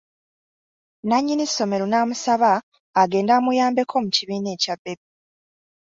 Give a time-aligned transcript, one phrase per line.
[1.07, 2.51] Nannyini ssomero n’amusaba
[3.01, 5.09] agende amuyambeko mu kibiina ekya 'baby'.